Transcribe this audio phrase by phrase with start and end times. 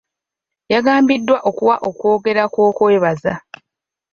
[0.73, 3.33] Yagambiddwa okuwa okwogera kw'okwebaza.